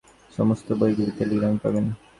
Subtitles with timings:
[0.31, 1.85] সমস্ত বই গুলি টেলিগ্রামে পাবেন।